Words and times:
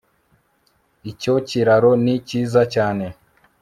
icyo 1.11 1.33
kiraro 1.47 1.91
ni 2.03 2.15
cyiza 2.27 2.61
cyane 2.73 3.05